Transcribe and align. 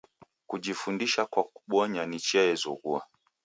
Kujifundisha 0.47 1.25
kwa 1.25 1.43
kubonya, 1.43 2.05
ni 2.05 2.19
chia 2.19 2.41
yezoghua. 2.43 3.05